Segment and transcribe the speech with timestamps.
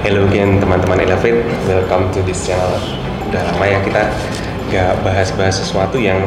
[0.00, 2.72] Hello again teman-teman Elevate, welcome to this channel.
[3.28, 4.08] Udah lama ya kita
[4.72, 6.24] nggak bahas-bahas sesuatu yang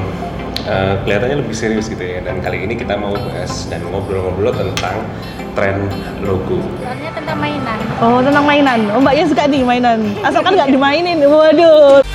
[0.70, 2.22] uh, kelihatannya lebih serius gitu ya.
[2.22, 5.02] Dan kali ini kita mau bahas dan ngobrol-ngobrol tentang
[5.58, 5.90] tren
[6.22, 6.62] logo.
[6.86, 7.78] Soalnya tentang mainan.
[7.98, 8.80] Oh tentang mainan.
[8.94, 10.06] Oh mbaknya suka nih mainan.
[10.22, 11.18] Asalkan nggak dimainin.
[11.26, 12.06] Waduh.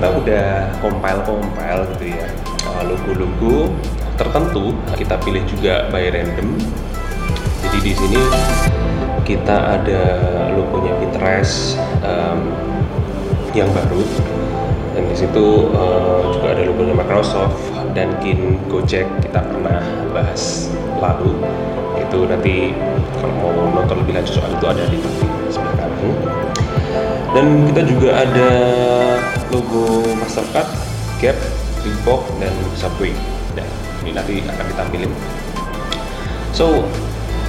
[0.00, 0.48] Kita udah
[0.80, 2.24] compile-compile gitu ya
[2.88, 3.68] logo-logo
[4.16, 4.72] tertentu.
[4.96, 6.56] Kita pilih juga by random.
[7.60, 8.22] Jadi di sini
[9.28, 10.02] kita ada
[10.56, 12.48] logonya Pinterest um,
[13.52, 14.00] yang baru
[14.96, 17.60] dan di situ uh, juga ada logonya Microsoft
[17.92, 19.84] dan Kin Gojek kita pernah
[20.16, 21.36] bahas lalu
[22.00, 22.72] itu nanti
[23.20, 23.52] kalau mau
[23.84, 24.98] nonton lebih lanjut soal itu ada di
[25.52, 26.10] sebelah kanan
[27.30, 28.50] dan kita juga ada
[29.50, 30.66] logo Mastercard,
[31.18, 31.36] Gap,
[31.82, 33.14] Reebok dan Subway.
[33.52, 33.66] Dan
[34.06, 35.12] ini nanti akan ditampilin
[36.50, 36.82] so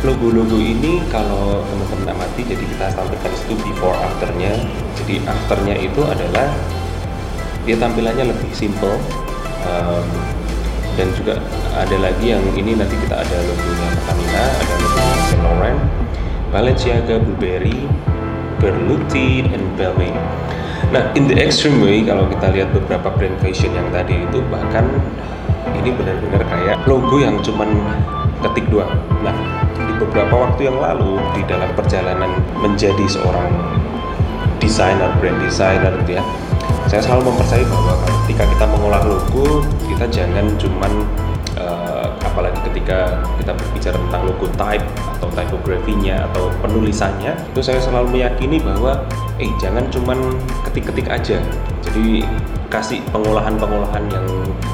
[0.01, 4.53] logo-logo ini kalau teman-teman amati jadi kita tampilkan itu before afternya.
[4.97, 6.49] Jadi afternya itu adalah
[7.65, 8.97] dia tampilannya lebih simple
[9.69, 10.07] um,
[10.97, 11.37] dan juga
[11.77, 15.79] ada lagi yang ini nanti kita ada logonya Pertamina ada logonya Saint Laurent
[16.51, 17.85] Balenciaga, Burberry
[18.57, 20.17] Berluti, and Balmain
[20.91, 24.85] nah in the extreme way kalau kita lihat beberapa brand fashion yang tadi itu bahkan
[25.79, 27.79] ini benar-benar kayak logo yang cuman
[28.43, 28.91] ketik doang.
[29.23, 29.33] Nah
[29.73, 33.49] di beberapa waktu yang lalu di dalam perjalanan menjadi seorang
[34.61, 36.23] desainer, brand designer gitu ya
[36.91, 40.91] saya selalu mempercayai bahwa ketika kita mengolah logo kita jangan cuman
[42.31, 44.85] apalagi ketika kita berbicara tentang logo type
[45.19, 49.03] atau typografinya atau penulisannya itu saya selalu meyakini bahwa
[49.35, 50.17] eh jangan cuman
[50.63, 51.37] ketik-ketik aja
[51.83, 52.23] jadi
[52.71, 54.25] kasih pengolahan-pengolahan yang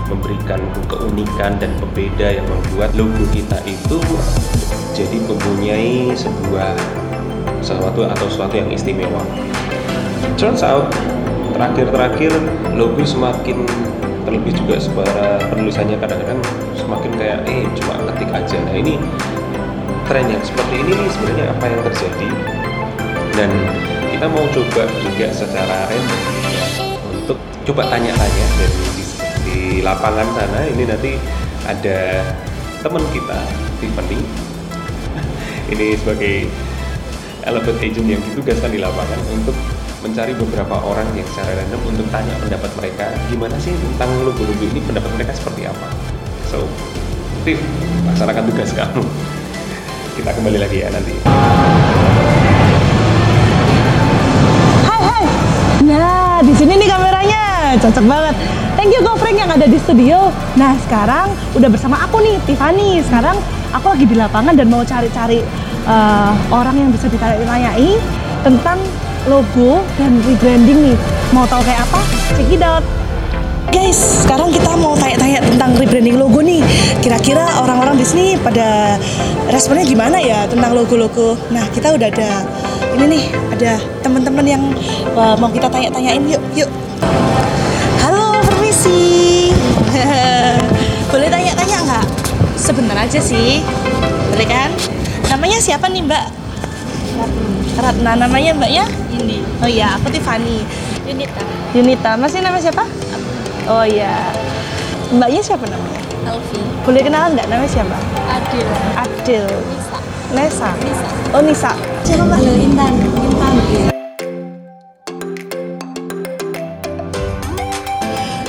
[0.06, 3.97] memberikan keunikan dan pembeda yang membuat logo kita itu
[4.94, 6.78] jadi mempunyai sebuah
[7.62, 9.22] sesuatu atau sesuatu yang istimewa.
[10.38, 10.94] Turns out
[11.57, 12.29] terakhir-terakhir
[12.78, 13.66] logo semakin
[14.29, 16.40] terlebih juga suara penulisannya kadang-kadang
[16.88, 18.58] semakin kayak eh cuma ketik aja.
[18.64, 18.96] Nah ini
[20.08, 22.30] tren yang seperti ini sebenarnya apa yang terjadi?
[23.36, 23.52] Dan
[24.16, 26.66] kita mau coba juga secara random ya,
[27.12, 27.38] untuk
[27.68, 29.03] coba tanya-tanya dari di,
[29.44, 31.12] di lapangan sana ini nanti
[31.68, 32.24] ada
[32.80, 33.40] teman kita
[33.84, 34.20] Tiffany.
[35.76, 36.47] Ini sebagai
[37.44, 39.52] elevator agent yang ditugaskan di lapangan untuk
[40.00, 44.80] mencari beberapa orang yang secara random untuk tanya pendapat mereka gimana sih tentang logo-logo ini?
[44.88, 46.16] Pendapat mereka seperti apa
[46.47, 46.63] so
[47.44, 47.59] Tiff
[48.08, 49.03] laksanakan tugas kamu
[50.16, 51.13] kita kembali lagi ya nanti
[54.88, 55.25] Hai hai.
[55.85, 57.41] Nah di sini nih kameranya
[57.84, 58.35] cocok banget.
[58.80, 60.31] Thank you GoPrank yang ada di studio.
[60.56, 63.03] Nah sekarang udah bersama aku nih Tiffany.
[63.03, 63.38] Sekarang
[63.75, 65.44] aku lagi di lapangan dan mau cari-cari
[65.85, 68.00] uh, orang yang bisa ditanya-tanyai
[68.41, 68.79] tentang
[69.28, 70.97] logo dan rebranding nih.
[71.35, 72.02] Mau tahu kayak apa?
[72.40, 72.85] Check it out.
[73.67, 76.63] Guys, sekarang kita mau tanya-tanya tentang rebranding logo nih.
[77.03, 78.95] Kira-kira orang-orang di sini pada
[79.51, 81.35] responnya gimana ya tentang logo-logo?
[81.51, 82.47] Nah, kita udah ada
[82.95, 83.23] ini nih,
[83.59, 84.63] ada teman-teman yang
[85.19, 86.23] uh, mau kita tanya-tanyain.
[86.31, 86.72] Yuk, yuk.
[88.00, 89.51] Halo, permisi.
[91.11, 92.05] Boleh tanya-tanya nggak?
[92.55, 93.59] Sebentar aja sih.
[94.31, 94.72] Boleh kan?
[95.28, 96.25] Namanya siapa nih, Mbak?
[97.78, 98.16] Ratna.
[98.16, 98.88] Namanya Mbaknya?
[99.11, 100.63] Ini Oh iya, aku Tiffany.
[101.07, 101.44] Yunita,
[101.75, 102.11] Yunita.
[102.19, 103.06] Masih nama siapa?
[103.67, 104.31] Oh iya.
[105.11, 106.00] Mbaknya siapa namanya?
[106.28, 107.97] Alfi, Boleh kenalan nggak namanya siapa?
[108.31, 109.44] Adil, Adil.
[109.44, 110.00] Nisa,
[110.31, 110.69] Nesa.
[110.83, 111.07] Nisa.
[111.35, 111.72] Oh Nisa.
[112.03, 112.39] Siapa mbak?
[112.44, 113.53] Intan, Intan.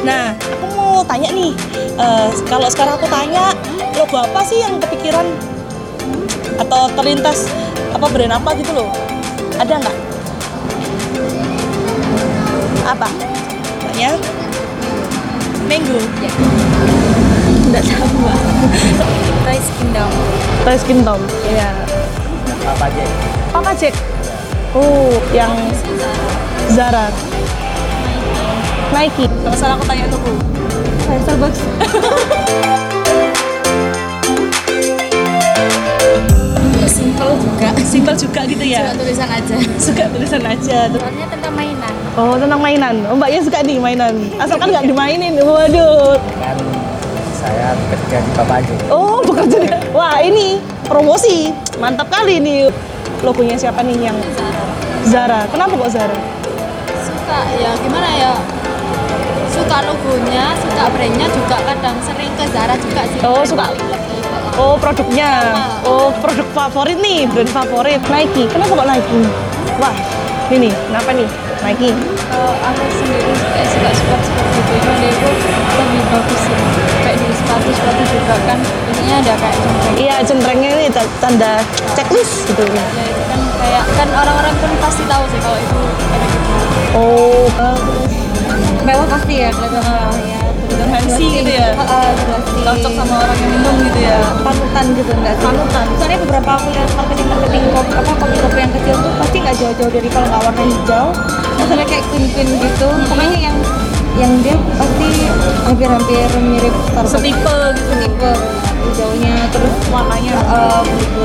[0.07, 1.53] Nah, aku mau tanya nih.
[1.99, 3.51] eh, kalau sekarang aku tanya,
[3.99, 5.27] logo apa sih yang kepikiran
[6.63, 7.51] atau terlintas
[7.91, 8.91] apa brand apa gitu loh?
[9.59, 9.97] Ada nggak?
[12.87, 13.09] Apa?
[13.83, 14.38] Mbaknya?
[15.69, 16.01] Mango.
[16.25, 16.33] Ya.
[17.69, 18.41] Nggak tahu mbak.
[19.45, 20.11] Rice Kingdom.
[20.65, 21.21] Toys Kingdom.
[21.45, 21.71] Iya.
[22.69, 23.05] apa aja
[23.53, 23.95] Papa Jack.
[24.77, 25.53] Oh, yang
[26.73, 27.09] Zara.
[28.93, 29.29] Nike.
[29.29, 30.21] Kalau salah aku tanya tuh.
[31.25, 31.61] Starbucks.
[37.85, 38.91] Simpel juga gitu ya.
[38.95, 39.55] tulisan aja.
[39.87, 40.79] Suka tulisan aja.
[40.91, 41.93] Soalnya tentang mainan.
[42.19, 42.95] Oh, tentang mainan.
[43.07, 44.15] Oh, mbaknya suka nih mainan.
[44.43, 45.39] Asalkan nggak dimainin.
[45.39, 46.19] Waduh.
[46.43, 46.59] kan
[47.39, 49.69] saya bekerja di Bapajo Oh, bekerja di...
[49.95, 50.59] Wah, ini
[50.91, 51.55] promosi.
[51.79, 52.67] Mantap kali nih.
[53.23, 54.63] Logonya siapa nih yang Zara.
[55.07, 55.41] Zara.
[55.51, 56.19] Kenapa kok Zara?
[56.99, 58.33] Suka ya gimana ya?
[59.49, 63.19] Suka logonya, suka brandnya juga kadang sering ke Zara juga sih.
[63.23, 63.67] Oh, suka.
[64.59, 65.55] Oh, produknya.
[65.87, 68.03] Oh, produk favorit nih, brand favorit.
[68.11, 68.51] Nike.
[68.51, 69.21] Kenapa kok Nike?
[69.79, 69.95] Wah,
[70.51, 71.29] ini kenapa nih?
[71.63, 71.91] Nike.
[72.29, 75.29] Kalau aku sendiri kayak suka sport sport gitu, dia itu
[75.79, 76.59] lebih bagus sih.
[77.07, 79.93] Kayak di sepatu sepatu juga kan, biasanya ada kayak jempol.
[79.97, 81.53] Iya, centrengnya ini ta- tanda
[81.95, 82.65] checklist gitu.
[82.67, 86.17] Ya itu kan kayak kan orang-orang pun pasti tahu sih kalau itu gitu.
[86.99, 87.47] Oh,
[88.83, 90.38] Mewah pasti ya kelihatan mewah ya.
[90.77, 91.73] Fancy gitu ya?
[92.69, 94.19] cocok sama orang yang minum gitu ya.
[94.45, 95.45] panutan gitu enggak sih?
[95.49, 95.87] Panutan.
[95.97, 100.09] Soalnya beberapa aku lihat marketing-marketing kopi apa kopi-kopi yang kecil tuh pasti nggak jauh-jauh dari
[100.13, 101.07] kalau nggak warna hijau,
[101.57, 102.89] misalnya kayak queen-queen gitu.
[103.09, 103.57] Pokoknya yang
[104.19, 105.09] yang dia pasti
[105.65, 107.13] hampir-hampir mirip Starbucks.
[107.17, 107.89] Setipe gitu.
[107.89, 108.33] Setipe
[108.89, 111.23] hijaunya terus warnanya uh, gitu.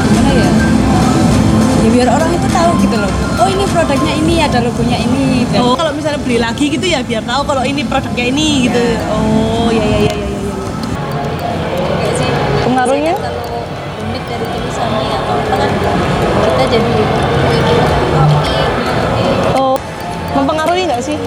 [0.00, 0.50] Gimana ya?
[1.84, 3.23] Ya biar orang itu tahu gitu loh.
[3.44, 5.44] Oh ini produknya ini ada logonya ini.
[5.52, 8.80] Dan Oh, kalau misalnya beli lagi gitu ya biar tahu kalau ini produknya ini gitu.
[9.12, 10.40] Oh, ya ya ya ya ya.
[10.40, 10.56] ya.
[12.64, 13.12] Pengaruhnya?
[13.20, 13.60] kalau
[14.00, 15.70] unik dari tulisannya atau apa kan
[16.40, 17.58] kita jadi kopi
[19.54, 19.76] Oh,
[20.32, 21.20] mempengaruhi nggak sih?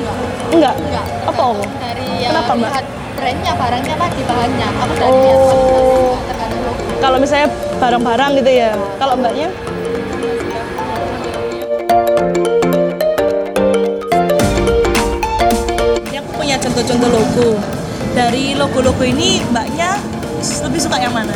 [0.50, 0.74] Enggak.
[0.74, 1.62] enggak Apa om?
[1.78, 2.72] dari ya Kenapa, Mbak?
[3.14, 6.18] brandnya barangnya apa di bahannya aku dari Oh.
[6.98, 7.48] Kalau misalnya
[7.78, 8.74] barang-barang gitu ya.
[8.98, 9.54] Kalau mbaknya?
[16.88, 17.50] Contoh-contoh logo.
[18.16, 20.00] Dari logo-logo ini mbaknya
[20.64, 21.36] lebih suka yang mana?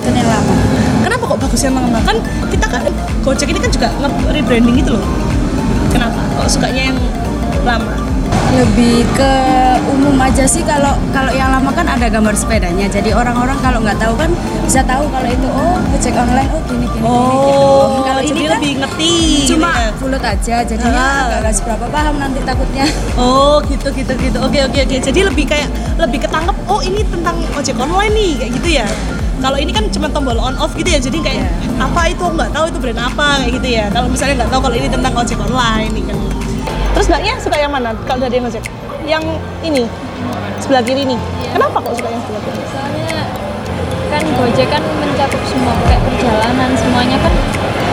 [0.00, 0.54] dan yang lama
[1.00, 1.98] Kenapa kok bagus yang lama?
[2.04, 2.16] Kan
[2.52, 2.92] kita kan
[3.24, 5.04] Gojek ini kan juga nge-rebranding gitu loh.
[5.92, 6.20] Kenapa?
[6.40, 6.98] Kok sukanya yang
[7.64, 7.92] lama?
[8.50, 9.32] lebih ke
[9.94, 13.94] umum aja sih kalau kalau yang lama kan ada gambar sepedanya jadi orang-orang kalau nggak
[13.94, 14.26] tahu kan
[14.66, 18.36] bisa tahu kalau itu oh ngecek online oh gini gini, gini gitu Oh, kalau jadi
[18.36, 19.88] ini kan lebih ngerti gitu cuma ya.
[19.96, 21.20] bulat aja jadinya Ah.
[21.24, 22.84] nggak nggak seberapa paham nanti takutnya
[23.16, 24.38] Oh gitu gitu gitu.
[24.40, 24.96] Oke oke oke.
[25.00, 26.56] Jadi lebih kayak lebih ketangkep.
[26.68, 28.86] Oh ini tentang ojek online nih kayak gitu ya.
[29.40, 31.00] Kalau ini kan cuma tombol on off gitu ya.
[31.00, 31.48] Jadi kayak
[31.80, 33.84] apa itu nggak tahu itu brand apa kayak gitu ya.
[33.88, 36.16] Kalau misalnya nggak tahu kalau ini tentang ojek online nih kan.
[36.92, 37.96] Terus mbaknya suka yang mana?
[38.04, 38.64] Kalau dari ojek?
[39.08, 39.24] Yang
[39.64, 39.88] ini
[40.60, 41.18] sebelah kiri nih.
[41.56, 42.62] Kenapa kok suka yang sebelah kiri?
[42.68, 43.20] soalnya
[44.10, 47.32] kan Gojek kan mencakup semua kayak perjalanan semuanya kan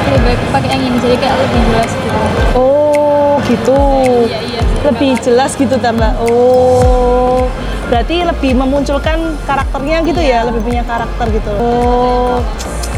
[0.07, 2.19] lebih baik pakai yang ini jadi kayak lebih jelas gitu
[2.55, 3.79] Oh gitu.
[4.27, 4.61] iya iya.
[4.83, 6.11] Lebih jelas gitu tambah.
[6.23, 7.47] Oh.
[7.87, 11.51] Berarti lebih memunculkan karakternya gitu ya, lebih punya karakter gitu.
[11.55, 12.43] Oh,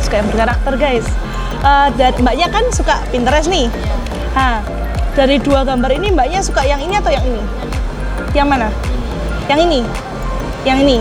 [0.02, 1.06] suka yang berkarakter guys.
[1.62, 3.70] Eh, dan mbaknya kan suka Pinterest nih.
[4.34, 4.66] Nah,
[5.14, 7.42] dari dua gambar ini mbaknya suka yang ini atau yang ini?
[8.34, 8.68] Yang mana?
[9.46, 9.80] Yang ini?
[10.66, 10.98] Yang ini?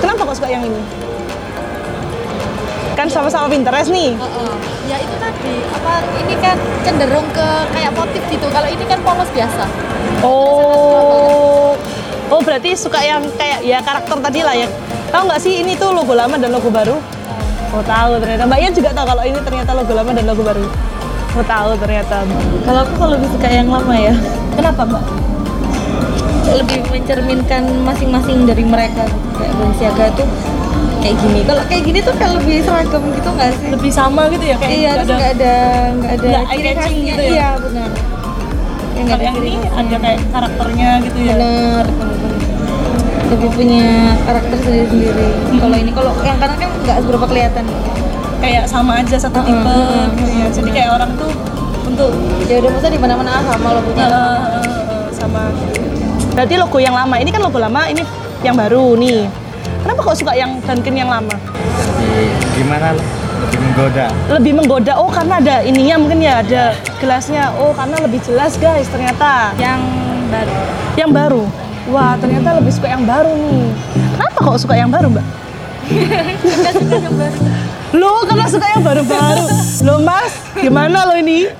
[0.00, 0.80] Kenapa kok suka yang ini?
[2.98, 4.18] Kan sama-sama Pinterest nih.
[4.90, 9.30] Ya itu tadi apa ini kan cenderung ke kayak motif gitu kalau ini kan polos
[9.30, 9.64] biasa
[10.20, 11.78] Oh,
[12.28, 14.68] oh berarti suka yang kayak ya karakter tadi lah ya.
[15.08, 16.98] Tahu nggak sih ini tuh logo lama dan logo baru?
[17.72, 18.44] Oh tahu ternyata.
[18.44, 20.66] Mbaknya juga tahu kalau ini ternyata logo lama dan logo baru.
[21.38, 22.26] Oh tahu ternyata.
[22.66, 24.12] Kalau aku kalau lebih suka yang lama ya,
[24.58, 25.04] Kenapa mbak?
[26.50, 29.06] lebih mencerminkan masing-masing dari mereka.
[29.38, 30.24] Kayak Balenciaga itu
[31.00, 31.40] kayak gini.
[31.42, 33.68] Kalau kayak gini tuh kayak lebih seragam gitu nggak sih?
[33.72, 35.54] Lebih sama gitu ya kayak Iya, nggak terus nggak ada
[35.90, 37.14] nggak ada ciri khasnya.
[37.14, 37.30] gitu ya?
[37.30, 37.88] Iya benar.
[38.90, 41.34] Yang Kalau yang ini ada kayak karakternya gitu ya.
[41.34, 41.84] benar
[43.30, 43.86] lebih punya
[44.26, 45.26] karakter sendiri-sendiri.
[45.54, 47.64] Kalau ini kalau yang kanan kan nggak seberapa kelihatan.
[48.40, 50.46] Kayak sama aja satu tipe heeh, gitu ya.
[50.50, 51.30] Jadi kayak orang tuh
[51.86, 52.10] untuk
[52.50, 54.02] Ya udah masa di mana-mana sama logonya.
[54.02, 55.40] Eh, eh, eh, sama.
[56.34, 58.02] Berarti logo yang lama ini kan logo lama, ini
[58.42, 59.30] yang baru nih.
[59.80, 61.32] Kenapa kok suka yang Dunkin yang lama?
[61.32, 62.92] Lebih gimana?
[63.40, 64.06] Lebih menggoda.
[64.28, 64.92] Lebih menggoda.
[65.00, 67.52] Oh, karena ada ininya mungkin ya, ada gelasnya.
[67.56, 69.56] Oh, karena lebih jelas guys ternyata.
[69.56, 69.80] yang
[70.30, 70.52] baru
[70.94, 71.42] Yang baru.
[71.90, 73.72] Wah, ternyata lebih suka yang baru nih.
[74.14, 75.26] Kenapa kok suka yang baru, Mbak?
[77.96, 79.46] Loh, karena suka yang baru-baru.
[79.82, 81.50] Loh, Mas, gimana lo ini?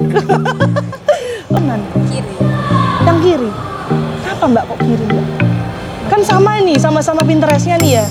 [6.30, 8.06] Sama nih, sama-sama Pinterestnya nih ya.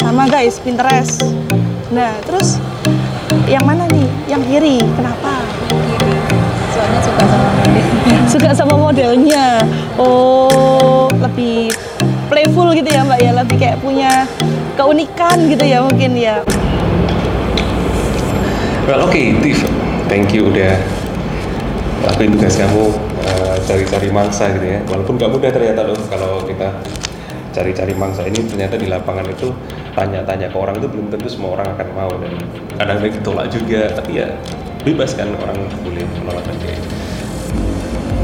[0.00, 1.28] Sama guys, Pinterest.
[1.92, 2.56] Nah, terus
[3.44, 4.08] yang mana nih?
[4.32, 4.78] Yang kiri.
[4.96, 5.44] Kenapa?
[5.68, 6.16] kiri
[6.72, 7.84] soalnya suka sama model
[8.32, 9.46] Suka sama modelnya.
[10.00, 11.68] Oh, lebih
[12.32, 13.32] playful gitu ya, Mbak ya.
[13.44, 14.24] Lebih kayak punya
[14.80, 16.40] keunikan gitu ya mungkin ya.
[18.88, 19.60] Well, oke, Tiff.
[20.08, 20.74] Thank you udah
[22.08, 22.88] lakuin tugas kamu
[23.28, 24.80] eh, cari-cari mangsa gitu ya.
[24.88, 26.72] Walaupun nggak mudah ternyata loh kalau kita
[27.50, 29.50] cari-cari mangsa ini ternyata di lapangan itu
[29.94, 32.32] tanya-tanya ke orang itu belum tentu semua orang akan mau dan
[32.78, 33.82] kadang-kadang ditolak juga.
[33.94, 34.26] Tapi ya
[34.86, 36.78] bebas kan orang boleh menolak dan dia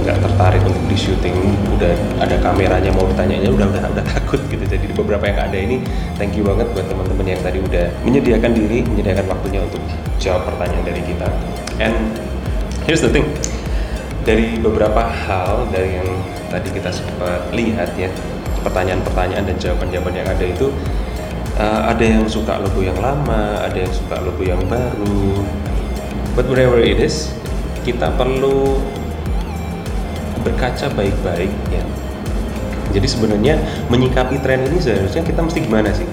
[0.07, 1.35] nggak tertarik untuk di syuting
[1.75, 1.91] udah
[2.23, 4.63] ada kameranya mau bertanya udah udah udah takut gitu.
[4.63, 5.83] Jadi beberapa yang ada ini
[6.15, 9.83] thank you banget buat teman-teman yang tadi udah menyediakan diri menyediakan waktunya untuk
[10.23, 11.27] jawab pertanyaan dari kita.
[11.83, 12.15] And
[12.87, 13.27] here's the thing.
[14.23, 16.11] Dari beberapa hal dari yang
[16.55, 18.07] tadi kita sempat lihat ya
[18.67, 20.75] pertanyaan-pertanyaan dan jawaban-jawaban yang ada itu
[21.63, 25.47] uh, ada yang suka logo yang lama ada yang suka logo yang baru
[26.35, 27.31] but whatever it is
[27.87, 28.83] kita perlu
[30.47, 31.83] berkaca baik-baik ya.
[32.95, 33.59] Jadi sebenarnya
[33.91, 36.07] menyikapi tren ini seharusnya kita mesti gimana sih?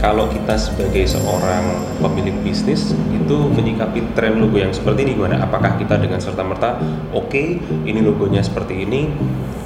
[0.00, 5.44] Kalau kita sebagai seorang pemilik bisnis itu menyikapi tren logo yang seperti ini gimana?
[5.44, 6.80] Apakah kita dengan serta merta
[7.12, 9.12] oke okay, ini logonya seperti ini,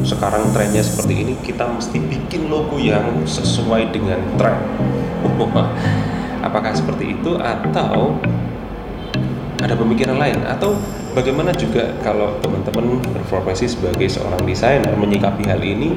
[0.02, 4.58] sekarang trennya seperti ini, kita mesti bikin logo yang sesuai dengan tren?
[6.50, 8.18] Apakah seperti itu atau
[9.62, 10.74] ada pemikiran lain atau
[11.14, 15.94] bagaimana juga kalau teman-teman berprofesi sebagai seorang desainer menyikapi hal ini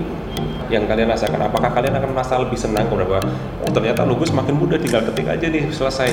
[0.67, 1.39] yang kalian rasakan?
[1.47, 3.23] Apakah kalian akan merasa lebih senang bahwa
[3.63, 6.11] oh ternyata logo semakin mudah tinggal ketik aja nih selesai.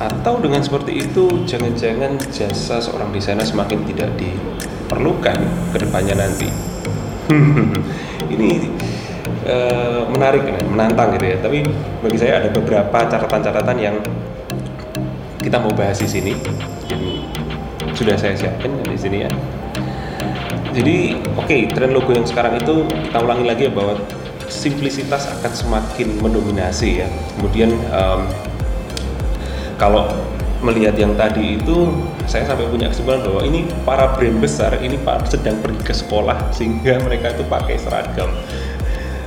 [0.00, 5.36] Atau dengan seperti itu jangan-jangan jasa seorang desainer semakin tidak diperlukan
[5.72, 6.48] ke depannya nanti?
[8.32, 8.48] Ini
[9.44, 11.36] uh, menarik menantang gitu ya.
[11.44, 11.68] Tapi
[12.00, 13.96] bagi saya ada beberapa catatan-catatan yang
[15.44, 16.32] kita mau bahas di sini.
[17.92, 19.30] Sudah saya siapkan di sini ya.
[20.70, 23.98] Jadi oke okay, tren logo yang sekarang itu kita ulangi lagi ya bahwa
[24.46, 27.08] simplisitas akan semakin mendominasi ya.
[27.38, 28.26] Kemudian um,
[29.78, 30.06] kalau
[30.60, 31.88] melihat yang tadi itu
[32.28, 37.00] saya sampai punya kesimpulan bahwa ini para brand besar ini sedang pergi ke sekolah sehingga
[37.06, 38.28] mereka itu pakai seragam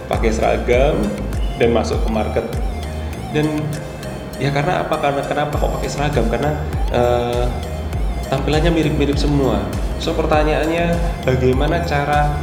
[0.05, 0.93] pakai seragam
[1.57, 2.45] dan masuk ke market
[3.33, 3.49] dan
[4.37, 6.53] ya karena apa karena kenapa kok pakai seragam karena
[6.93, 7.49] uh,
[8.29, 9.61] tampilannya mirip-mirip semua.
[10.03, 12.35] So pertanyaannya bagaimana cara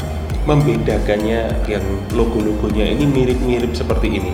[0.49, 1.85] membedakannya yang
[2.17, 4.33] logo-logonya ini mirip-mirip seperti ini?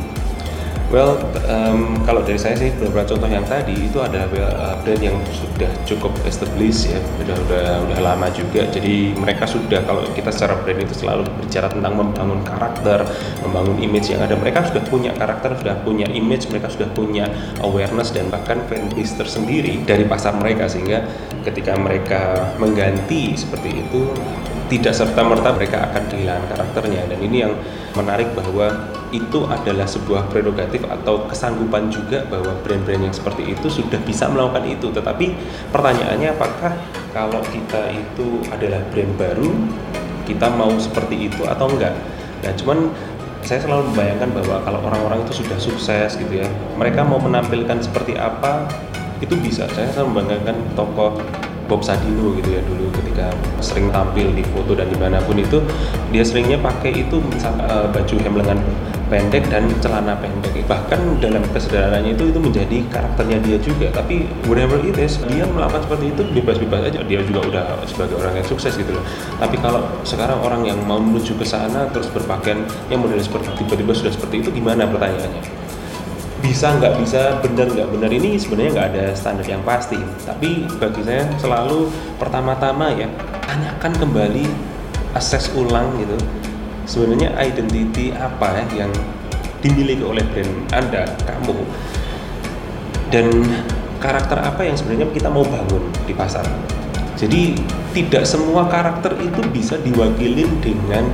[0.86, 1.18] Well,
[1.50, 5.66] um, kalau dari saya sih beberapa contoh yang tadi itu ada uh, brand yang sudah
[5.82, 8.70] cukup established ya, udah udah udah lama juga.
[8.70, 13.02] Jadi mereka sudah kalau kita secara brand itu selalu bicara tentang membangun karakter,
[13.42, 14.38] membangun image yang ada.
[14.38, 17.34] Mereka sudah punya karakter, sudah punya image, mereka sudah punya
[17.66, 21.02] awareness dan bahkan fanbase tersendiri dari pasar mereka sehingga
[21.42, 24.14] ketika mereka mengganti seperti itu
[24.70, 27.54] tidak serta merta mereka akan kehilangan karakternya dan ini yang
[27.94, 34.00] menarik bahwa itu adalah sebuah prerogatif atau kesanggupan juga bahwa brand-brand yang seperti itu sudah
[34.02, 34.90] bisa melakukan itu.
[34.90, 35.26] Tetapi
[35.70, 36.72] pertanyaannya apakah
[37.14, 39.50] kalau kita itu adalah brand baru
[40.26, 41.94] kita mau seperti itu atau enggak?
[42.42, 42.90] Nah cuman
[43.46, 48.18] saya selalu membayangkan bahwa kalau orang-orang itu sudah sukses gitu ya mereka mau menampilkan seperti
[48.18, 48.66] apa
[49.22, 49.70] itu bisa.
[49.70, 51.14] Saya selalu membanggakan tokoh
[51.66, 55.58] Bob Sadino gitu ya dulu ketika sering tampil di foto dan di mana pun itu
[56.14, 58.58] dia seringnya pakai itu misal uh, baju hem lengan
[59.06, 60.66] pendek dan celana pendek.
[60.66, 63.86] Bahkan dalam kesederhanaannya itu itu menjadi karakternya dia juga.
[63.94, 67.00] Tapi whatever it is dia melakukan seperti itu bebas-bebas aja.
[67.06, 69.04] Dia juga udah sebagai orang yang sukses gitu loh.
[69.38, 73.92] Tapi kalau sekarang orang yang mau menuju ke sana terus berpakaian yang model seperti tiba-tiba
[73.94, 75.42] sudah seperti itu gimana pertanyaannya?
[76.42, 79.98] Bisa nggak bisa benar nggak benar ini sebenarnya nggak ada standar yang pasti.
[80.26, 83.06] Tapi bagi saya selalu pertama-tama ya
[83.46, 84.44] tanyakan kembali
[85.16, 86.18] akses ulang gitu
[86.86, 88.92] sebenarnya identity apa ya yang
[89.60, 91.58] dimiliki oleh brand anda kamu?
[93.10, 93.26] Dan
[93.98, 96.46] karakter apa yang sebenarnya kita mau bangun di pasar?
[97.18, 97.58] Jadi
[97.96, 101.10] tidak semua karakter itu bisa diwakilin dengan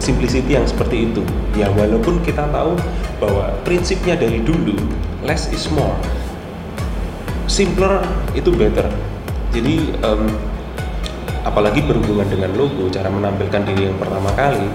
[0.00, 1.22] simplicity yang seperti itu.
[1.58, 2.78] Ya walaupun kita tahu
[3.20, 4.74] bahwa prinsipnya dari dulu
[5.26, 5.94] less is more.
[7.50, 8.00] Simpler
[8.32, 8.86] itu better.
[9.50, 10.30] Jadi um,
[11.42, 14.70] apalagi berhubungan dengan logo cara menampilkan diri yang pertama kali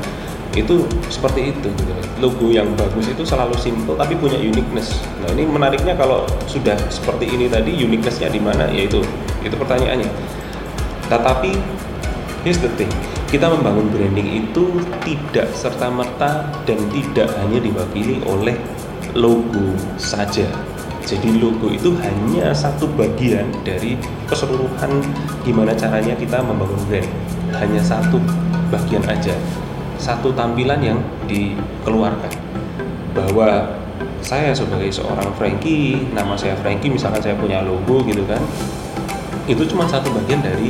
[0.54, 1.92] itu seperti itu gitu.
[2.22, 7.26] logo yang bagus itu selalu simple tapi punya uniqueness nah ini menariknya kalau sudah seperti
[7.26, 9.02] ini tadi uniquenessnya di mana yaitu
[9.42, 10.08] itu pertanyaannya
[11.10, 11.52] tetapi
[12.46, 12.90] here's the thing
[13.26, 18.56] kita membangun branding itu tidak serta-merta dan tidak hanya diwakili oleh
[19.12, 20.46] logo saja.
[21.04, 24.00] Jadi logo itu hanya satu bagian dari
[24.30, 25.04] keseluruhan
[25.44, 27.10] gimana caranya kita membangun brand.
[27.60, 28.24] Hanya satu
[28.74, 29.34] bagian aja,
[30.06, 32.30] satu tampilan yang dikeluarkan.
[33.18, 33.74] Bahwa
[34.22, 38.42] saya sebagai seorang Frankie, nama saya Frankie, misalkan saya punya logo gitu kan,
[39.50, 40.70] itu cuma satu bagian dari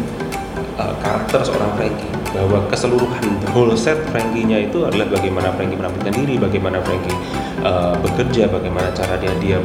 [0.80, 2.12] uh, karakter seorang Frankie.
[2.32, 7.16] Bahwa keseluruhan whole set Frankie-nya itu adalah bagaimana Frankie menampilkan diri, bagaimana Frankie
[7.64, 9.60] uh, bekerja, bagaimana cara dia dia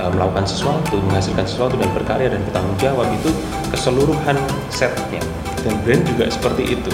[0.00, 3.28] uh, melakukan sesuatu, menghasilkan sesuatu dan berkarya dan bertanggung jawab itu
[3.72, 4.36] keseluruhan
[4.72, 5.20] setnya.
[5.64, 6.92] Dan brand juga seperti itu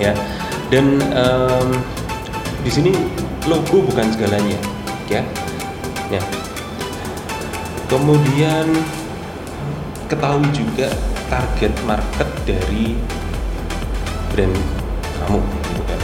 [0.00, 0.16] ya
[0.70, 1.68] dan um,
[2.62, 2.94] di sini
[3.44, 4.58] logo bukan segalanya
[5.10, 5.22] ya.
[6.10, 6.22] Ya
[7.90, 8.70] kemudian
[10.06, 10.86] ketahui juga
[11.26, 12.94] target market dari
[14.30, 14.54] brand
[15.18, 16.00] kamu gitu kan.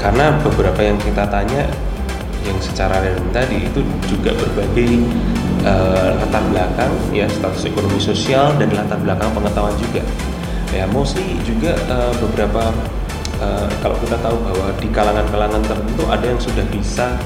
[0.00, 1.68] Karena beberapa yang kita tanya
[2.48, 5.04] yang secara random tadi itu juga berbagai
[5.68, 10.00] uh, latar belakang ya status ekonomi sosial dan latar belakang pengetahuan juga.
[10.72, 12.72] Ya mostly juga uh, beberapa
[13.42, 17.18] uh, kalau kita tahu bahwa di kalangan-kalangan tertentu ada yang sudah bisa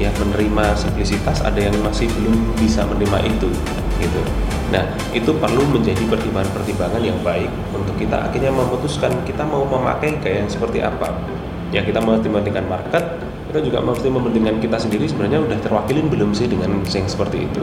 [0.00, 3.48] ya menerima simplisitas ada yang masih belum bisa menerima itu
[4.00, 4.20] gitu.
[4.72, 10.46] Nah itu perlu menjadi pertimbangan-pertimbangan yang baik untuk kita akhirnya memutuskan kita mau memakai gaya
[10.46, 11.12] yang seperti apa.
[11.70, 13.04] Ya kita mau mementingkan market
[13.50, 17.62] kita juga mesti mementingkan kita sendiri sebenarnya udah terwakilin belum sih dengan yang seperti itu.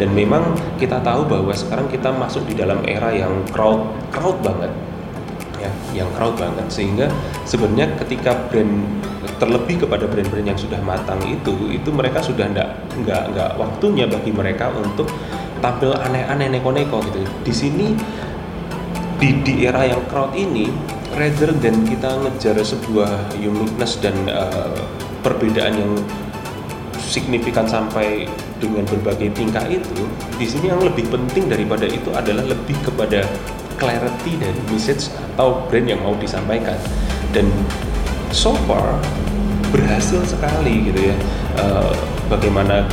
[0.00, 4.72] Dan memang kita tahu bahwa sekarang kita masuk di dalam era yang crowd crowd banget
[5.98, 6.66] yang crowd banget.
[6.70, 7.06] Sehingga
[7.42, 8.86] sebenarnya ketika brand
[9.38, 12.70] terlebih kepada brand-brand yang sudah matang itu itu mereka sudah nggak
[13.06, 15.06] nggak nggak waktunya bagi mereka untuk
[15.62, 17.22] tampil aneh-aneh neko-neko gitu.
[17.46, 17.86] Di sini
[19.18, 20.70] di di era yang crowd ini
[21.18, 24.78] rather than kita ngejar sebuah uniqueness dan uh,
[25.26, 25.92] perbedaan yang
[26.98, 28.28] signifikan sampai
[28.60, 30.04] dengan berbagai tingkah itu
[30.36, 33.24] di sini yang lebih penting daripada itu adalah lebih kepada
[33.78, 36.76] clarity dari message atau brand yang mau disampaikan.
[37.30, 37.48] Dan
[38.34, 38.98] so far
[39.70, 41.16] berhasil sekali gitu ya.
[41.58, 41.94] Uh,
[42.28, 42.84] bagaimana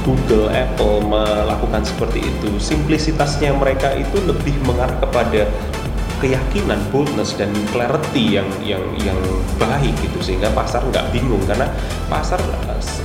[0.00, 5.44] Google, Apple melakukan seperti itu simplisitasnya mereka itu lebih mengarah kepada
[6.20, 9.16] keyakinan, boldness dan clarity yang yang yang
[9.56, 10.20] baik gitu.
[10.20, 11.68] Sehingga pasar nggak bingung karena
[12.08, 12.40] pasar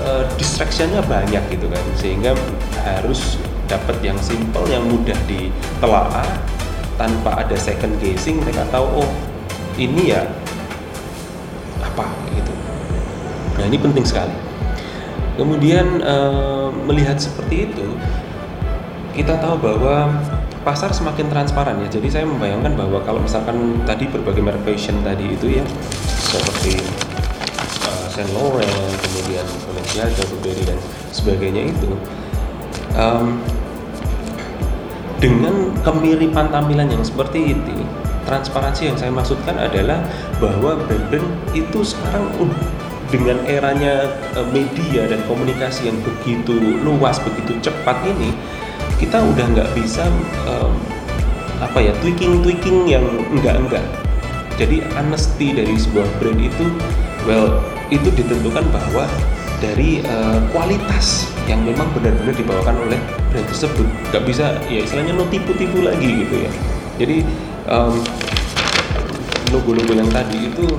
[0.03, 1.83] uh, distractionnya banyak gitu kan.
[1.99, 2.31] Sehingga
[2.83, 6.54] harus dapat yang simple yang mudah ditelaah
[6.95, 9.09] tanpa ada second guessing mereka tahu oh
[9.75, 10.23] ini ya
[11.83, 12.53] apa gitu
[13.59, 14.35] nah ini penting sekali
[15.35, 17.87] kemudian uh, melihat seperti itu
[19.15, 20.11] kita tahu bahwa
[20.65, 21.87] pasar semakin transparan ya.
[21.87, 25.65] Jadi saya membayangkan bahwa kalau misalkan tadi berbagai merek fashion tadi itu ya
[26.09, 26.81] seperti
[27.85, 30.79] uh, Saint Laurent, kemudian Balenciaga, Burberry dan
[31.13, 31.93] sebagainya itu
[32.97, 33.39] um,
[35.21, 37.75] dengan kemiripan tampilan yang seperti itu,
[38.25, 40.01] transparansi yang saya maksudkan adalah
[40.41, 42.25] bahwa brand-brand itu sekarang
[43.13, 44.11] dengan eranya
[44.51, 48.33] media dan komunikasi yang begitu luas, begitu cepat ini
[48.99, 50.07] kita udah nggak bisa
[50.47, 50.71] um,
[51.59, 53.85] apa ya tweaking tweaking yang enggak enggak
[54.55, 56.65] jadi honesty dari sebuah brand itu
[57.27, 57.59] well
[57.91, 59.07] itu ditentukan bahwa
[59.65, 62.99] dari uh, kualitas yang memang benar-benar dibawakan oleh
[63.33, 63.87] brand tersebut.
[64.13, 66.51] Nggak bisa ya istilahnya no tipu-tipu lagi gitu ya.
[67.01, 67.17] Jadi
[67.65, 67.97] um,
[69.49, 70.69] logo-logo yang tadi itu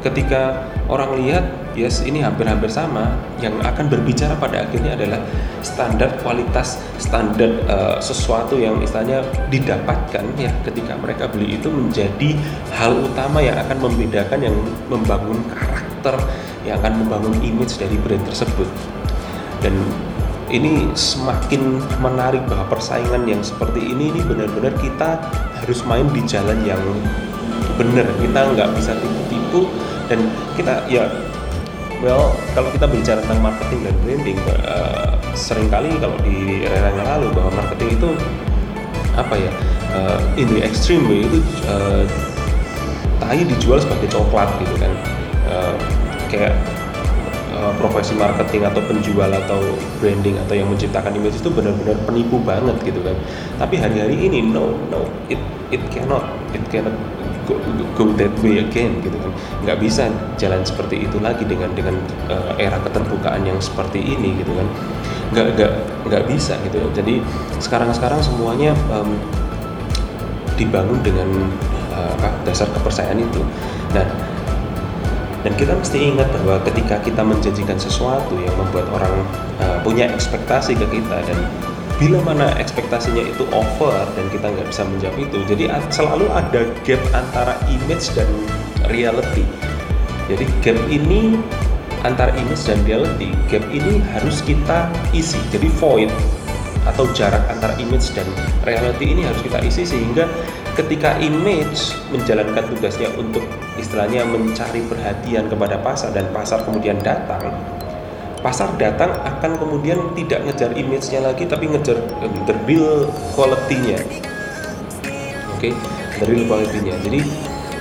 [0.00, 1.44] ketika orang lihat
[1.74, 5.20] yes ini hampir-hampir sama yang akan berbicara pada akhirnya adalah
[5.62, 12.34] standar kualitas standar uh, sesuatu yang istilahnya didapatkan ya ketika mereka beli itu menjadi
[12.74, 16.14] hal utama yang akan membedakan yang membangun karakter
[16.68, 18.68] yang akan membangun image dari brand tersebut.
[19.64, 19.74] Dan
[20.48, 25.20] ini semakin menarik bahwa persaingan yang seperti ini ini benar-benar kita
[25.64, 26.80] harus main di jalan yang
[27.76, 28.04] benar.
[28.20, 29.68] Kita nggak bisa tipu-tipu
[30.08, 30.24] dan
[30.56, 31.04] kita ya
[32.00, 37.06] well kalau kita bicara tentang marketing dan branding uh, sering kali kalau di era yang
[37.18, 38.10] lalu bahwa marketing itu
[39.18, 39.50] apa ya
[39.92, 42.06] uh, in the extreme itu uh,
[43.18, 44.92] tai dijual sebagai coklat gitu kan.
[45.48, 45.76] Uh,
[46.28, 46.54] kayak
[47.56, 49.58] uh, profesi marketing atau penjual atau
[49.98, 53.16] branding atau yang menciptakan image itu benar-benar penipu banget gitu kan.
[53.58, 55.40] Tapi hari-hari ini no no it
[55.74, 56.94] it cannot it cannot
[57.48, 57.56] go,
[57.96, 59.32] go that way again gitu kan.
[59.64, 61.96] Nggak bisa jalan seperti itu lagi dengan dengan
[62.30, 64.68] uh, era keterbukaan yang seperti ini gitu kan.
[65.34, 65.72] Nggak nggak
[66.08, 67.20] nggak bisa gitu jadi
[67.60, 69.12] sekarang sekarang semuanya um,
[70.56, 71.28] dibangun dengan
[71.92, 72.16] uh,
[72.48, 73.44] dasar kepercayaan itu.
[73.92, 74.08] Dan
[75.46, 79.14] dan kita mesti ingat bahwa ketika kita menjanjikan sesuatu yang membuat orang
[79.62, 81.38] uh, punya ekspektasi ke kita dan
[81.98, 87.02] bila mana ekspektasinya itu over dan kita nggak bisa menjawab itu jadi selalu ada gap
[87.10, 88.26] antara image dan
[88.86, 89.42] reality.
[90.30, 91.38] Jadi gap ini
[92.06, 95.42] antara image dan reality gap ini harus kita isi.
[95.50, 96.10] Jadi void
[96.86, 98.24] atau jarak antara image dan
[98.62, 100.24] reality ini harus kita isi sehingga
[100.78, 103.42] ketika image menjalankan tugasnya untuk
[103.74, 107.50] istilahnya mencari perhatian kepada pasar dan pasar kemudian datang
[108.38, 113.98] pasar datang akan kemudian tidak ngejar image-nya lagi tapi ngejar eh, the real quality-nya.
[115.58, 115.74] Oke
[116.22, 116.94] the real quality-nya.
[117.02, 117.26] Jadi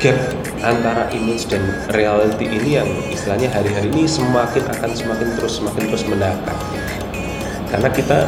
[0.01, 0.17] gap
[0.61, 1.61] antara image dan
[1.93, 6.57] reality ini yang istilahnya hari-hari ini semakin akan semakin terus semakin terus mendekat
[7.73, 8.19] karena kita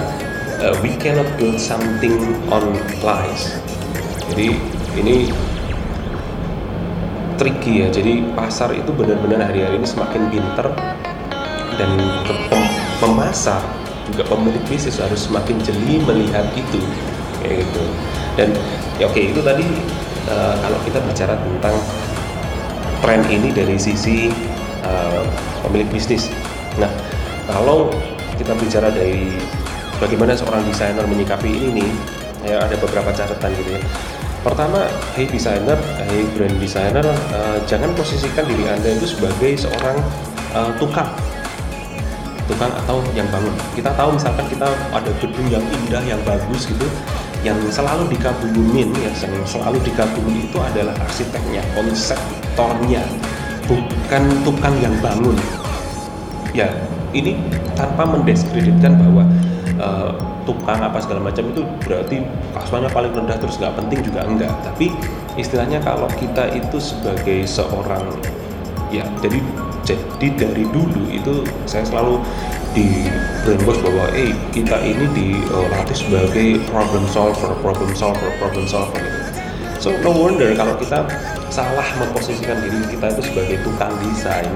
[0.65, 2.17] uh, we cannot build something
[2.49, 2.73] on
[3.05, 3.53] lies
[4.33, 4.47] jadi
[4.99, 5.15] ini
[7.39, 7.87] tricky ya.
[7.87, 10.67] Jadi pasar itu benar-benar hari-hari ini semakin pinter
[11.79, 11.91] dan
[12.99, 13.63] pemasar
[14.11, 16.81] juga pemilik bisnis harus semakin jeli melihat itu.
[17.39, 17.83] Kayak gitu.
[18.35, 18.49] Dan
[18.99, 19.65] ya oke itu tadi
[20.27, 21.75] uh, kalau kita bicara tentang
[22.99, 24.27] tren ini dari sisi
[24.83, 25.23] uh,
[25.63, 26.27] pemilik bisnis.
[26.75, 26.91] Nah
[27.47, 27.87] kalau
[28.35, 29.31] kita bicara dari
[29.99, 31.91] bagaimana seorang desainer menyikapi ini nih
[32.47, 33.83] ya ada beberapa catatan gitu ya
[34.39, 35.75] pertama hey designer
[36.07, 37.03] hey brand designer
[37.35, 39.97] uh, jangan posisikan diri anda itu sebagai seorang
[40.55, 41.09] uh, tukang.
[42.49, 43.53] Tukang atau yang bangun.
[43.77, 46.87] Kita tahu misalkan kita ada gedung yang indah yang bagus gitu
[47.45, 52.99] yang selalu dikagumin ya yang selalu dikagumi itu adalah arsiteknya konseptornya
[53.69, 55.37] bukan tukang yang bangun.
[56.57, 56.73] Ya
[57.13, 57.37] ini
[57.77, 59.29] tanpa mendiskreditkan bahwa
[59.79, 60.13] uh,
[60.45, 62.21] tukang apa segala macam itu berarti
[62.53, 64.53] kasuannya paling rendah terus nggak penting juga enggak.
[64.61, 64.93] Tapi
[65.39, 68.05] istilahnya kalau kita itu sebagai seorang
[68.93, 69.39] ya jadi
[69.85, 72.21] jadi dari dulu itu saya selalu
[72.77, 73.09] di
[73.41, 79.01] brainwash bahwa eh kita ini dilatih sebagai problem solver problem solver problem solver.
[79.79, 81.07] So no wonder kalau kita
[81.49, 84.53] salah memposisikan diri kita itu sebagai tukang desain.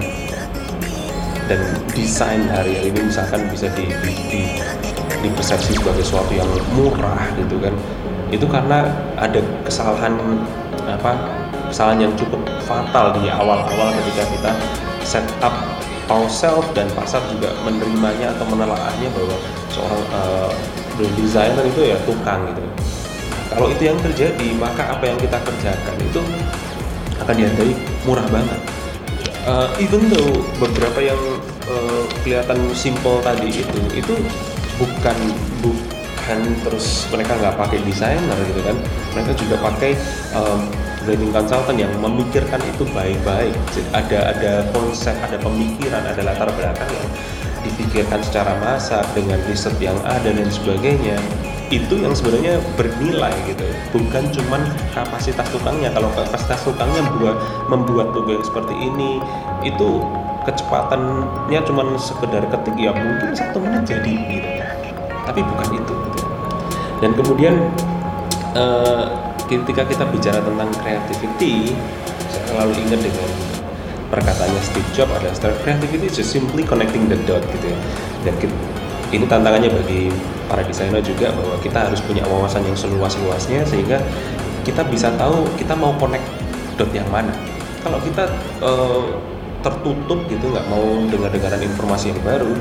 [1.44, 1.60] Dan
[1.92, 4.42] desain hari-hari ini misalkan bisa di, di, di,
[5.24, 7.74] dipersepsi sebagai sesuatu yang murah gitu kan.
[8.30, 10.20] Itu karena ada kesalahan
[10.84, 11.16] apa
[11.72, 14.52] kesalahan yang cukup fatal di awal-awal ketika kita
[15.02, 15.56] set up
[16.12, 19.38] ourselves dan pasar juga menerimanya atau menelaahnya bahwa
[19.72, 20.52] seorang uh,
[21.18, 22.62] designer itu ya tukang gitu.
[23.54, 26.22] Kalau itu yang terjadi maka apa yang kita kerjakan itu
[27.22, 28.60] akan dihargai murah banget.
[29.44, 31.20] Uh, even though beberapa yang
[31.68, 34.14] uh, kelihatan simple tadi itu itu
[34.78, 35.18] bukan
[35.62, 38.78] bukan terus mereka nggak pakai desainer gitu kan.
[39.14, 39.92] Mereka juga pakai
[40.34, 40.62] um,
[41.04, 43.54] branding consultant yang memikirkan itu baik-baik.
[43.92, 47.10] Ada ada konsep ada pemikiran ada latar belakang yang
[47.64, 51.20] dipikirkan secara masak dengan riset yang ada dan sebagainya.
[51.72, 53.66] Itu yang sebenarnya bernilai gitu.
[53.96, 54.62] Bukan cuman
[54.94, 55.90] kapasitas tukangnya.
[55.92, 57.38] Kalau kapasitas tukangnya membuat
[57.72, 59.18] membuat logo yang seperti ini
[59.64, 60.04] itu
[60.44, 64.63] kecepatannya cuman sekedar ketik ya mungkin satu menit jadi gitu
[65.28, 65.96] tapi bukan itu.
[67.04, 67.56] Dan kemudian
[68.56, 69.06] eh,
[69.48, 71.76] ketika kita bicara tentang creativity
[72.32, 73.30] saya selalu ingat dengan
[74.10, 77.80] perkataannya Steve Jobs adalah creativity is just simply connecting the dot gitu ya.
[78.24, 78.56] Dan kita,
[79.14, 80.10] ini tantangannya bagi
[80.50, 84.02] para desainer juga bahwa kita harus punya wawasan yang seluas-luasnya sehingga
[84.64, 86.26] kita bisa tahu kita mau connect
[86.78, 87.34] dot yang mana.
[87.84, 88.32] Kalau kita
[88.64, 89.06] uh,
[89.64, 92.54] tertutup gitu nggak mau dengar-dengaran informasi yang baru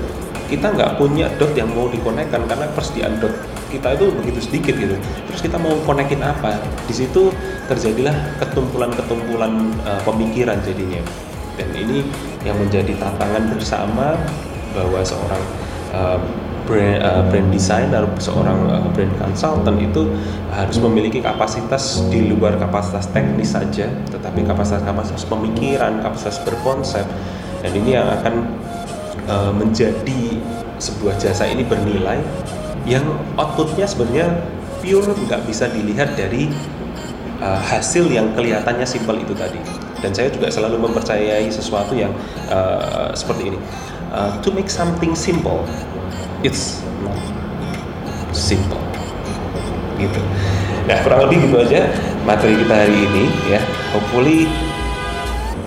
[0.52, 3.32] kita nggak punya dot yang mau dikonekkan karena persediaan dot
[3.72, 4.96] kita itu begitu sedikit gitu.
[5.32, 6.60] Terus kita mau konekin apa?
[6.84, 7.32] Di situ
[7.72, 9.52] terjadilah ketumpulan-ketumpulan
[9.88, 11.00] uh, pemikiran jadinya.
[11.56, 12.04] Dan ini
[12.44, 14.20] yang menjadi tantangan bersama
[14.76, 15.42] bahwa seorang
[15.96, 16.20] uh,
[16.68, 20.04] brand, uh, brand designer, seorang uh, brand consultant itu
[20.52, 27.08] harus memiliki kapasitas di luar kapasitas teknis saja, tetapi kapasitas-kapasitas pemikiran, kapasitas berkonsep,
[27.64, 28.52] dan ini yang akan
[29.28, 30.38] uh, menjadi
[30.82, 32.18] sebuah jasa ini bernilai
[32.82, 33.06] yang
[33.38, 34.42] outputnya sebenarnya
[34.82, 36.50] pure nggak bisa dilihat dari
[37.38, 39.58] uh, hasil yang kelihatannya simpel itu tadi.
[40.02, 42.10] Dan saya juga selalu mempercayai sesuatu yang
[42.50, 43.58] uh, seperti ini.
[44.10, 45.62] Uh, to make something simple,
[46.42, 47.14] it's not
[48.34, 48.82] simple.
[50.02, 50.18] Gitu.
[50.90, 51.86] Nah kurang lebih gitu aja
[52.26, 53.62] materi kita hari ini ya.
[53.94, 54.50] Hopefully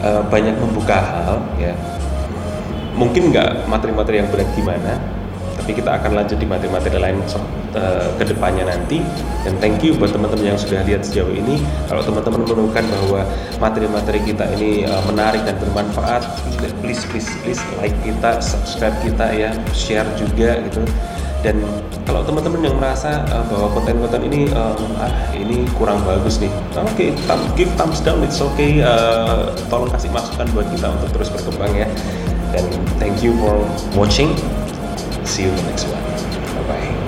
[0.04, 1.72] uh, banyak membuka hal ya.
[2.96, 4.96] Mungkin nggak materi-materi yang berat gimana,
[5.60, 7.18] tapi kita akan lanjut di materi-materi lain
[7.76, 9.04] uh, ke depannya nanti.
[9.44, 11.60] Dan thank you buat teman-teman yang sudah lihat sejauh ini.
[11.92, 13.22] Kalau teman-teman menemukan bahwa
[13.60, 16.24] materi-materi kita ini uh, menarik dan bermanfaat
[16.86, 20.86] please please please like kita subscribe kita ya share juga gitu.
[21.46, 21.62] Dan
[22.06, 26.90] kalau teman-teman yang merasa uh, bahwa konten-konten ini uh, ah ini kurang bagus nih oke
[26.94, 27.14] okay,
[27.54, 31.88] give thumbs down it's okay uh, tolong kasih masukan buat kita untuk terus berkembang ya
[32.54, 32.66] dan
[33.00, 33.58] thank you for
[33.98, 34.36] watching.
[35.26, 36.04] See you in the next one.
[36.56, 37.05] Bye bye